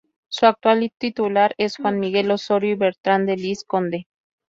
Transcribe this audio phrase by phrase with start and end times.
[0.29, 4.07] Su actual titular es Juan Miguel Osorio y Bertrán de Lis, conde.